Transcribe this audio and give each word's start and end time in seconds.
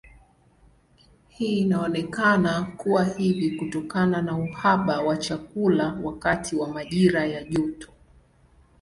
Hii 1.27 1.57
inaonekana 1.59 2.63
kuwa 2.63 3.05
hivi 3.05 3.51
kutokana 3.51 4.21
na 4.21 4.37
uhaba 4.37 5.01
wa 5.01 5.17
chakula 5.17 5.97
wakati 6.03 6.55
wa 6.55 6.67
majira 6.69 7.25
ya 7.25 7.43
joto. 7.43 7.89